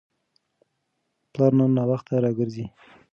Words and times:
پلار 1.31 1.51
نن 1.57 1.71
ناوخته 1.77 2.13
راګرځي. 2.23 2.65